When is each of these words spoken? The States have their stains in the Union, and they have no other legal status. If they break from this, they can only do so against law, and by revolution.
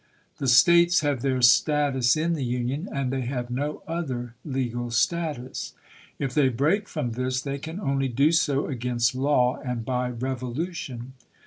The 0.39 0.47
States 0.47 1.01
have 1.01 1.21
their 1.21 1.43
stains 1.43 2.17
in 2.17 2.33
the 2.33 2.43
Union, 2.43 2.89
and 2.91 3.13
they 3.13 3.21
have 3.21 3.51
no 3.51 3.83
other 3.87 4.33
legal 4.43 4.89
status. 4.89 5.75
If 6.17 6.33
they 6.33 6.49
break 6.49 6.87
from 6.89 7.11
this, 7.11 7.39
they 7.39 7.59
can 7.59 7.79
only 7.79 8.07
do 8.07 8.31
so 8.31 8.65
against 8.65 9.13
law, 9.13 9.59
and 9.63 9.85
by 9.85 10.09
revolution. 10.09 11.13